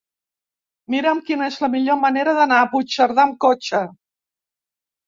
[0.93, 3.85] Mira'm quina és la millor manera d'anar a Puigcerdà amb cotxe.